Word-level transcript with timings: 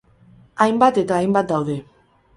Hainbat 0.65 0.97
eta 1.03 1.19
hainbat 1.21 1.55
daude. 1.55 1.77